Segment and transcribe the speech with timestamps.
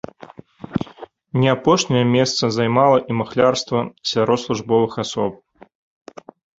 [1.43, 3.79] Не апошняе месца займала і махлярства
[4.15, 5.33] сярод службовых асоб.